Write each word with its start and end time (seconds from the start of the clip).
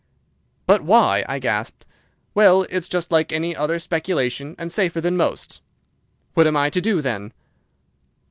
"'But 0.65 0.81
why?' 0.81 1.23
I 1.29 1.37
gasped. 1.37 1.85
"'Well, 2.33 2.65
it's 2.71 2.87
just 2.87 3.11
like 3.11 3.31
any 3.31 3.55
other 3.55 3.77
speculation, 3.77 4.55
and 4.57 4.71
safer 4.71 4.99
than 4.99 5.15
most.' 5.15 5.61
"'What 6.33 6.47
am 6.47 6.57
I 6.57 6.71
to 6.71 6.81
do, 6.81 7.03
then? 7.03 7.33